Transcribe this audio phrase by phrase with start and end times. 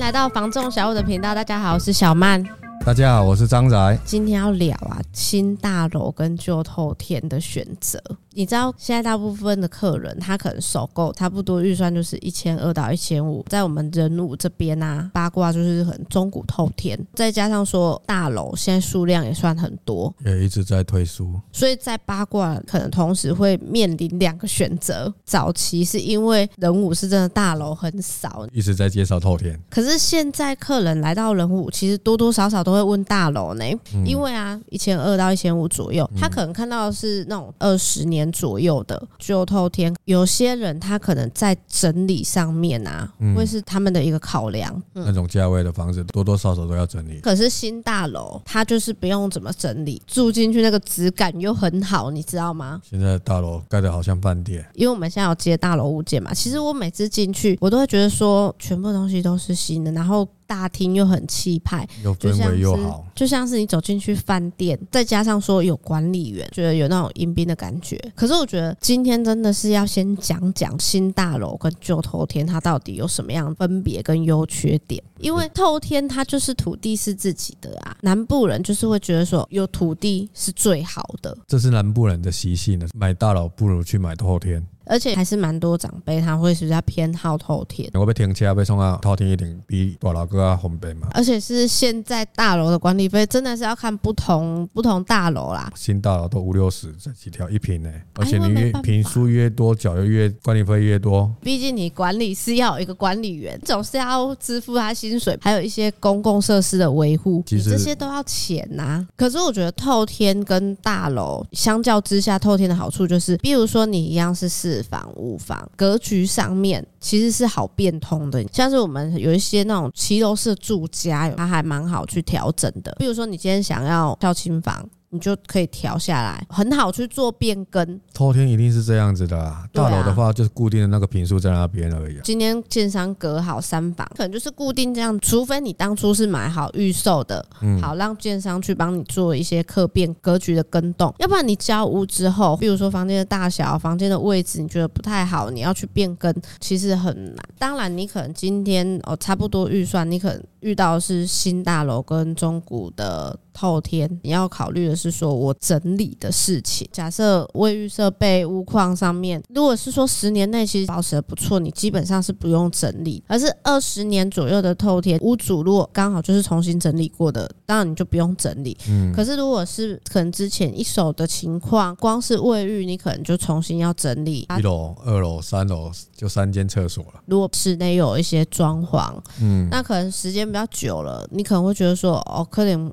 [0.00, 2.42] 来到房仲小五的频道，大家好，我是小曼。
[2.86, 3.98] 大家好，我是张宅。
[4.02, 8.02] 今天要聊啊，新大楼跟旧透天的选择。
[8.32, 13.44] 你知道现在大部分的客人，他可能首购差不多预算就是一千二到一千五。
[13.48, 21.34] 在我们人武这边啊，八卦就是很中古透天，再加上说大楼现在数量也算很多，也一直在推出。
[21.50, 25.12] 所以在八卦可能同时会面临两个选择。
[25.24, 29.58] 早期是因为人武是真的大楼很少，一直在介绍透天。
[29.68, 38.19] 可是现在客人来到人武，其实多多少少都会问大楼呢，嗯、因为啊，一千二到一千五左右，他可能看到的是那种二十年。
[38.32, 44.74] 左右的旧透天，有些人他可能在整理上面啊，嗯、会是他们的一个考量。
[44.94, 47.20] 嗯、那种价位的房子，多多少少都要整理。
[47.20, 52.80] 可是新大楼，它就是不用怎么整理，住进去那个质感又很好，你知道吗？
[52.88, 56.34] 现在大楼盖得好像饭店，因为我们现在有接大楼物件嘛。
[56.34, 60.26] 其实我每次进去，我都会觉得说，全部东西都是新的，然后。
[60.50, 67.96] 大厅又很气派，又氛围又好，就像是你走进去饭店，再加上说有管理员，觉得有那种迎宾的感觉。
[68.16, 75.00] 可是我觉得今天真的是要先讲讲新大楼跟旧透天它到底有什么样分别跟优缺点。
[75.20, 84.66] 因为透天它就是土地是自己的啊，南部人就是会觉得说有土地是最好的，这是南部人的习性呢，买大楼不如去买透天。
[84.84, 87.88] 而且还是蛮多长辈他会比较偏好透天。
[87.94, 91.08] 我被停车被送到透天一定比大楼哥啊方便嘛。
[91.12, 95.72] 而且是现在大楼的管理费真的是要看不同不同大楼啦。
[95.76, 101.32] 新大楼都五六十这几条一平呢，而且你越平数越多，缴的越管理费越多。
[101.40, 109.08] 毕竟你管理是要有一个管理员，总是要支付他薪水，还有一些公共设施的维护，其实这些都要钱呐、啊。
[109.16, 114.79] 可是我觉得透天跟大楼相较之下，透天的好处就是，比如说你一样是四。
[114.82, 122.94] 房屋房格局上面其实是好变通的，像是我们有一些那种骑楼式住家，它还蛮好去调整的。
[122.98, 124.88] 比如说你今天想要跳新房。
[125.12, 128.00] 你就可以调下来，很好去做变更。
[128.14, 132.18] 偷天一定是这样子的啦，大楼的话就是固定的那个平数在那边而已。
[132.22, 137.44] 今天建商隔好三房，可能就是固定这样，除非你当初是买好预售的，
[137.82, 147.44] 好让建商去帮你做一些客变格局的更动，要不然你交屋之后，比如说房间的大小、房间的位置，你觉得不太好，你要去变更，其实很难。
[147.58, 153.36] 当然，你可能今天哦差不多预算，你可能遇到的是新大楼跟中古的。
[153.60, 156.88] 透天，你要考虑的是说我整理的事情。
[156.90, 163.22] 假设卫浴设备、屋况上面，如果是说十年内其实保持的不错，你基本上是不用整理。
[163.26, 168.74] 而是二十年左右的透天，屋主如果刚好就是重新整理过的，当然你就不用整理。
[168.88, 169.12] 嗯。
[169.12, 174.48] 可是如果是可能之前一手的情况，光是卫浴你可能就重新要整理。
[174.58, 177.20] 一楼、二楼、三楼就三间厕所了。
[177.26, 179.12] 如果室内有一些装潢，
[179.42, 182.90] 嗯，那可能时间比较久了，你可能会觉得说，哦，可能。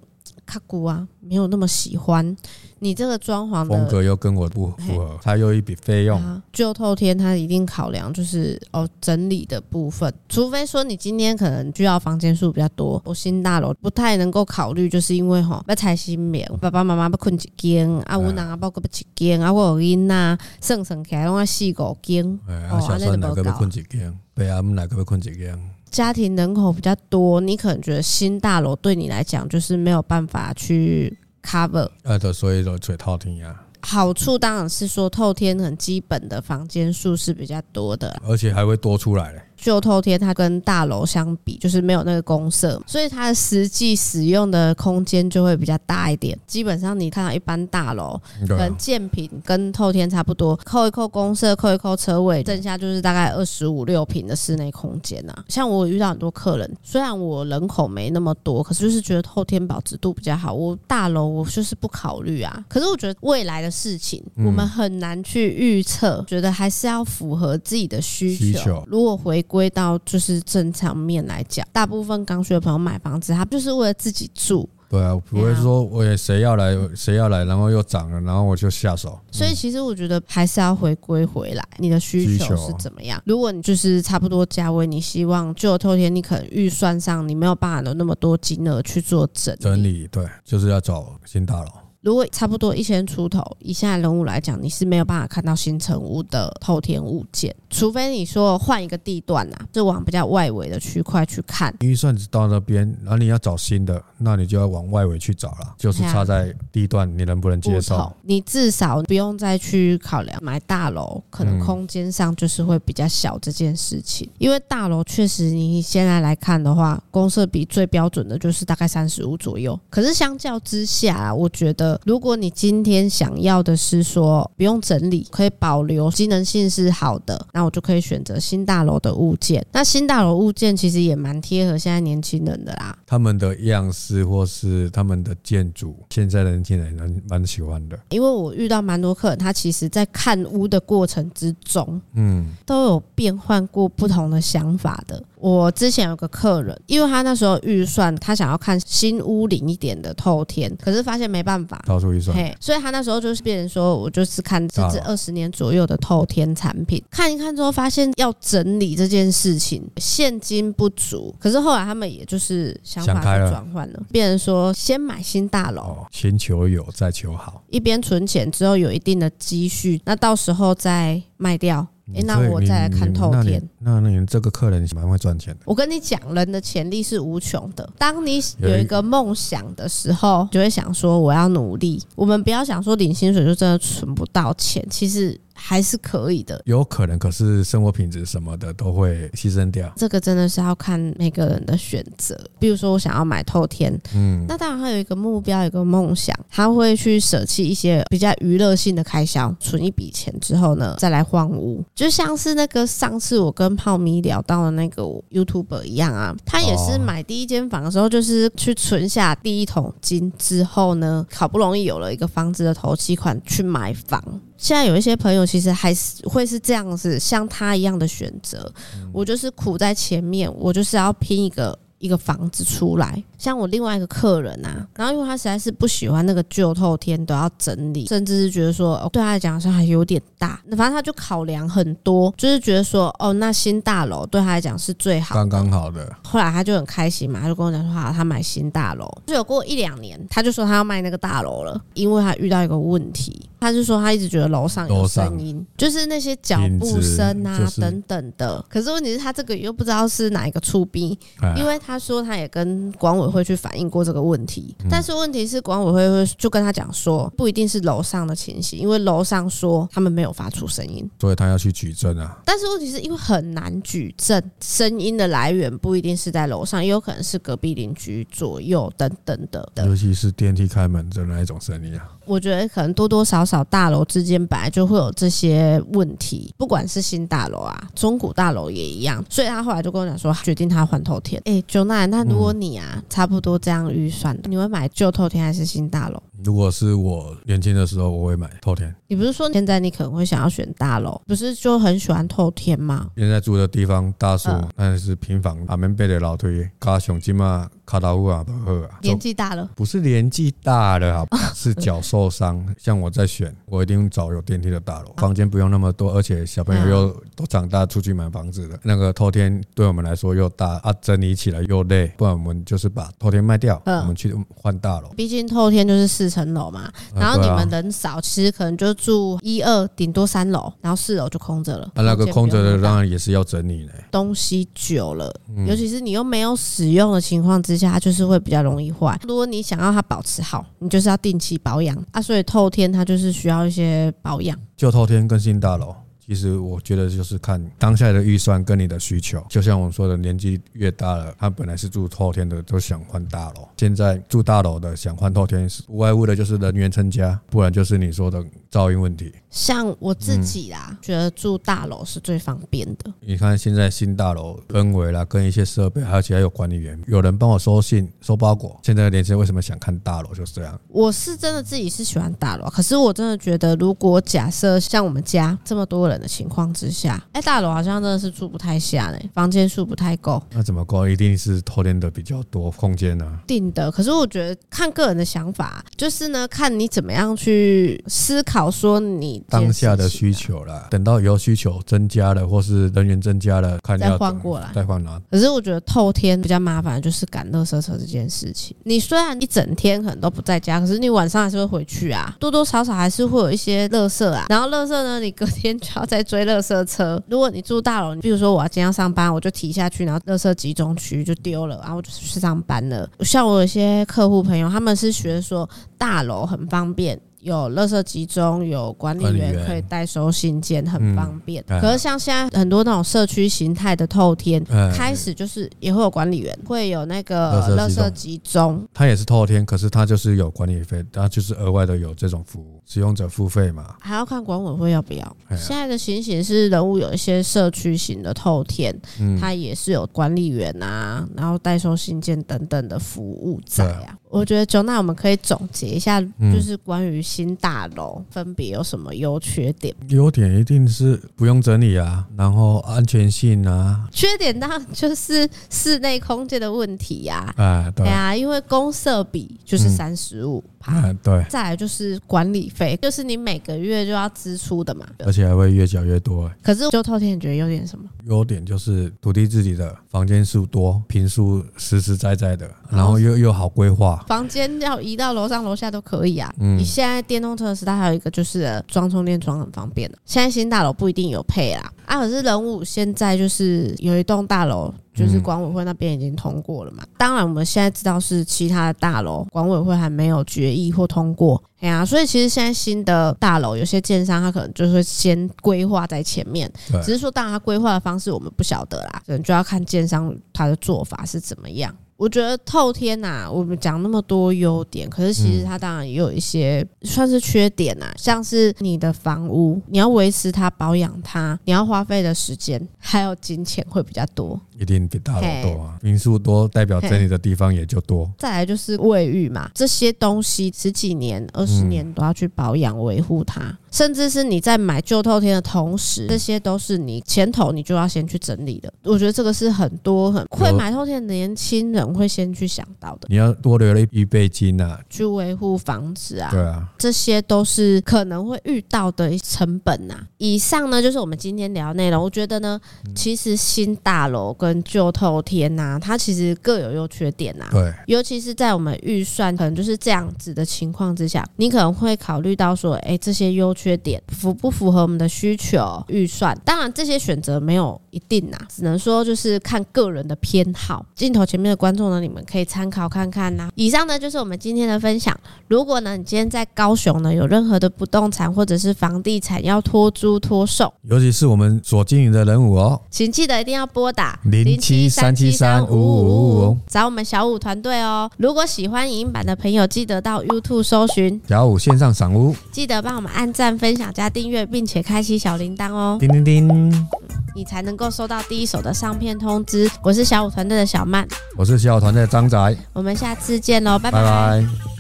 [0.48, 2.36] 卡古啊，没有那么喜欢
[2.80, 6.42] 你这个装潢的风格，又跟我不符合，它又一笔费用。
[6.54, 13.02] 旧透天它一定考量就是哦整理的部分，除非说你今天可能需要房间数比较多。
[13.06, 22.26] 我新大楼不太能够考虑，就是因为哈要拆新棉，爸爸妈妈要困一间啊，我哪包个不一间啊，我有囡呐，算算起来拢要四五间，
[22.72, 25.60] 哦，小孙哪个要困一间，对啊，我们哪个要困一间。
[25.90, 33.64] 家庭人口比较多，你可能觉得新大楼对你来讲就是没有办法去 cover，呃，所以就吹透天呀。
[33.82, 39.42] 好处当然是说透天很基本的房间数是比较多的，而且还会多出来嘞。
[39.58, 46.38] 旧透天它跟大楼相比，就是没有那个公社，所以它的实际使用的空间就会比较大一点。
[46.46, 55.34] 基本上你看到一般大楼，可能建坪跟透天差不多，扣一扣公社，扣一扣车位，剩下就是大概二十五六平的室内空间呐。
[55.48, 60.54] 像我遇到很多客人，虽然我人口没那么多，可是就是觉得透天保值度比较好。
[60.54, 62.64] 我大楼我就是不考虑啊。
[62.70, 68.84] 可是我觉得未来的事情我们很难去预测，觉得还是要符合自己的需求。
[68.88, 74.70] 如果回归到就是正常面来讲，大部分刚需的朋友买房子，他就是为了自己住。
[74.90, 79.20] 对啊，不会说我也谁要来谁要来，然后又涨了，然后我就下手。
[79.30, 83.22] 所以其实我觉得还是要回归回来，你的需求是怎么样？
[83.26, 91.70] 如果你就是差不多价位，你希望就透天，你可能预算上你没有办法有那么多金额去做整理整理，对，就是要找新大楼。
[92.08, 101.76] 如果差不多一千出头以现在人物来讲，你是没有办法看到新城屋的透天物件，除非你说换一个地段啊，就往比较外围的区块去看。
[101.82, 108.10] 预算只到那边，然后你要找新的，那你就要往外围去找了，就是差在地段你能不能接受？
[108.22, 114.30] 你至少不用再去考量买大楼，可能空间上就是会比较小这件事情。
[114.38, 119.78] 因为大楼确实你现在来看的话，公设比最标准的就是大概三十五左右。
[119.90, 129.66] 可是相较之下，我觉得如果你今天想要的是说不用整理，可以保留机能性是好的，那我就可以选择新大楼的物件。
[129.72, 137.98] 那新大楼物件其实也蛮贴合现在年轻人的啦，他们的样式或是他们的建筑，现在的年轻人蛮蛮喜欢的。
[138.10, 145.24] 因为我遇到蛮多客人，他其实在看屋的过程之中，嗯，都有变换过不同的想法的。
[145.40, 171.86] 我之前有个客人，因为他那时候预算，他想要看新屋龄一点的透天，可是发现没办法，超出预算，嘿，所以他那时候就是变成说，我就是看甚至二十年左右的透天产品，看一看之后发现要整理这件事情，现金不足，可是后来他们也就是想法就转换了，了变成说先买新大楼，哦，先求有再求好，一边存钱之后有一定的积蓄，那到时候再卖掉。
[172.14, 173.62] 哎、欸，那我再来看透天。
[173.80, 175.60] 那那你这个客人蛮会赚钱的。
[175.66, 177.90] 我跟你讲，人的潜力是无穷的。
[177.98, 182.02] 当你有一个梦想的时候，就会想说我要努力。
[182.16, 185.40] 我们不要想说领薪水就真的存不到钱，其实。
[185.58, 189.92] 还是可以的，有可能，可是生活品质什么的都会牺牲掉。
[189.96, 192.40] 这个真的是要看每个人的选择。
[192.60, 201.84] 比如说，我想要买透天，嗯，那当然他有一个目标，有一个梦想，他会去舍弃一些比较娱乐性的开销，存一笔钱之后呢，再来换屋。
[201.96, 214.24] 就像是那个上次我跟泡米聊到的那个 YouTuber 一样啊，他也是买第一间房的时候，就是去存下第一桶金之后呢，好不容易有了一个房子的头期款去买房。
[214.58, 218.72] 现在有一些朋友其实还是会是这样子，像他一样的选择。
[219.14, 223.24] 我就是苦在前面，我就是要拼一个一个房子出来。
[223.38, 230.60] 像我另外一个客人啊，然后因为他实在是不喜欢那个旧透天都要整理，甚至是觉得说，哦，对他来讲好像还有点大。
[230.66, 236.12] 那反正他就考量很多，就是觉得说，哦，那新大楼对他来讲是最好，刚刚好的。
[236.24, 239.08] 后来他就很开心嘛，他就跟我讲说，好，他买新大楼。
[239.26, 248.64] 就有过一两年，他就说他要卖那个大楼了，因为他遇到一个问题，他就说他一直觉得楼上有声音，就是那些脚步声啊等等的。
[248.68, 251.16] 可是问题是，他这个又不知道是哪一个出兵，
[251.56, 253.26] 因为他说他也跟管委。
[253.28, 262.40] 会去反映过这个问题，但是问题是管委会会就跟他讲说，不一定是楼上的情形，因为楼上说他们没有发出声音，所以他要去举证啊。
[262.46, 272.10] 但是问题是因为很难举证，声音的来源不一定是在楼上，也有可能是隔壁邻居左右等等的，尤其是电梯开门的那一种声音啊。
[272.26, 279.24] 我觉得可能多多少少大楼之间本来就会有这些问题，不管是新大楼啊、中古大楼也一样。
[279.30, 281.42] 所以他后来就跟我讲说，决定他换头天。
[281.46, 286.20] 哎，九奈，那如果你啊，差不多这样预算，你会买旧透天还是新大楼？
[286.44, 288.96] 如果是我年轻的时候，我会买透天。
[289.08, 293.12] 你不是说现在你可能会想要选大楼，不是就很喜欢透天吗？
[293.16, 299.00] 现在住的地方大树，但是平房，阿门背的老推，加上金嘛卡达乌啊都喝啊。
[299.02, 302.64] 年纪大了，不是年纪大了啊， 是脚受伤。
[302.78, 315.10] 像我在选，我一定找有电梯的大楼，房间不用那么多，而且小朋友又都长大出去买房子了，那个透天对我们来说又大啊，整理起来又累，不然我们就是把透天卖掉，我们去换大楼。
[315.18, 316.28] 毕竟透天就是四。
[316.28, 321.86] 四层楼嘛，然后你们人少，其实可能就住一二，顶多三楼，然后四楼就空着了。
[321.96, 323.94] 啊，那个空着的当然也是要整理的。
[324.12, 325.34] 东西久了，
[325.66, 329.20] 尤其是你又没有使用的情况之下，它就是会比较容易坏。
[329.28, 332.22] 如果你想要它保持好，你就是要定期保养啊。
[332.22, 334.58] 所以透天它就是需要一些保养。
[334.76, 335.96] 就透天更新大楼。
[336.28, 349.34] 其实我觉得就是看当下的预算跟你的需求，就像我说的，年纪越大了，他本来是住透天的，都想换大楼；现在住大楼的想换透天，无外乎的就是人员增加，不然就是你说的噪音问题。
[349.50, 353.14] 像我自己啦，嗯、觉得住大楼是最方便的。
[353.22, 358.78] 你看现在新大楼氛围啦，跟一些设备，而且还有管理员，有人帮我收信、收包裹。
[358.84, 360.34] 现在的年轻人为什么想看大楼？
[360.36, 360.78] 就是这样。
[360.90, 366.17] 我是真的自己是喜欢大楼，可是我真的觉得，如果假设像我们家这么多人。
[366.18, 370.42] 人的情况之下，哎、欸，大楼好像真的是住不太下呢，房间数不太够。
[370.52, 371.08] 那怎么够？
[371.08, 373.40] 一定是偷练的比较多空间呢、啊？
[373.48, 373.92] 定的。
[373.92, 380.88] 可是我觉得看个人的想法，就是呢，看你怎么样去思考说你当下的需求啦。
[380.90, 385.22] 等到以后需求增加了，或是人员增加了，看要再换过来，再换哪？
[385.30, 388.76] 可是我觉得透天比较麻烦，就是赶乐色车这件事情。
[388.84, 394.46] 你虽然一整天可能都不在家，可是你晚上还是会回去啊，多多少少还是会有一些乐色啊。
[394.50, 397.22] 然后乐色呢，你隔天就要在追乐色车。
[397.30, 403.08] 如果你住大楼，你比如说我要今天要上班，我就提下去，然后乐色集中区就丢了，然后我就去上班了。
[403.20, 407.20] 像我有些客户朋友，他们是学说大楼很方便。
[407.48, 411.64] 有垃圾集中，有管理员可以代收信件，很方便。
[411.68, 418.86] 嗯、可是像现在很多那种社区形态的透天，嗯、开始就是也会有管理员，会有那个垃圾集中。
[418.94, 423.96] 它也是透天，可是它就是有管理费，它就是额外的有这种服务，使用者付费嘛。
[424.02, 425.38] 还要看管委会要不要。
[425.52, 428.94] 现在的情形是，人物有一些社区型的透天，
[429.40, 434.18] 它也是有管理员啊，然后代收信件等等的服务在啊。
[434.30, 436.20] 我觉得，就那我们可以总结一下，
[436.54, 439.96] 就是关于新大楼分别有什么优缺点？
[440.10, 444.08] 优点一定是不用整理啊，然后安全性啊。
[444.12, 447.54] 缺点当然就是室内空间的问题呀。
[447.56, 451.46] 啊，对啊，因为公设比就是三十五趴，对。
[451.48, 456.52] 再来就是管理费，就是你每个月就要支出的嘛，而且还会越缴越多。
[456.64, 458.10] 可是就透天，你觉得优点什么？
[458.26, 464.26] 优点就是土地自己的房间数多，平数实实在在的，然后又又好规划。
[464.28, 466.52] 房间要移到楼上楼下都可以啊。
[466.60, 470.18] 嗯，你现在电动车的时代还有一个就是装充电桩很方便的。
[470.26, 471.92] 现在新大楼不一定有配啦。
[472.06, 477.04] 啊，可是人武现在就是有一栋大楼，就是管委会那边已经通过了嘛。
[477.18, 481.62] 当然我们现在知道是其他的大楼管委会还没有决议或通过。
[481.80, 486.72] 哎呀，所以其实现在新的大楼有些建商他可能就是先规划在前面，
[487.04, 491.94] 只是说当然他规划的方式我们不晓得啦，可能就要看建商他的做法是怎么样。
[492.18, 504.60] 我觉得透天呐、啊，我们讲那么多优点，可是其实它当然也有一些算是缺点呐、啊，像是你的房屋，你要维持它、保养它，你要花费的时间还有金钱会比较多。
[504.80, 508.32] 一定比大楼多啊，民宿多代表整理的地方也就多。
[508.38, 518.94] 再来就是卫浴嘛，这些东西十几年、二十年都要去保养维护它，甚至是你在买旧透天的同时，这些都是你前头你就要先去整理的。
[519.02, 523.28] 我觉得这个是很多很会买透天的年轻人会先去想到的。
[523.28, 530.16] 你要多留了一预备金啊，去维护房子啊，对啊，这些都是可能会遇到的成本呐。
[530.38, 532.24] 以上呢就是我们今天聊的内容。
[532.24, 532.80] 我觉得呢，
[533.16, 537.72] 其实新大楼跟跟旧透天呐、啊，它其实各有优缺点呐、啊。
[537.72, 546.54] 对，尤其是在我们预算可能就是这样子的情况之下，你可能会考虑到说，哎、欸，这些优缺缺点符不符合我们的需求预算？
[546.66, 551.06] 当然，这些选择没有一定呐、啊，只能说就是看个人的偏好。
[551.16, 553.72] 镜头前面的观众呢，你们可以参考看看呐、啊。
[553.76, 555.38] 以上呢就是我们今天的分享。
[555.68, 564.40] 如果呢，你今天在高雄呢有任何的不动产或者是房地产要托租托售，尤其是我们所经营的仁武哦，请记得一定要拨打。
[564.46, 568.30] 零七三七三五五五五，找我们小五团队哦。
[568.38, 576.18] 如果喜欢影音版的朋友，记得到 YouTube 搜寻小五线上赏屋，记得帮我们按赞、分享、加订阅，并且开启小铃铛哦。
[576.20, 577.08] 叮叮叮，
[577.56, 579.90] 你才能够收到第一手的上片通知。
[580.02, 584.22] 我是小五团队的小曼，我是小五团队的张仔，我们下次见喽，拜拜。
[584.22, 584.97] 拜拜。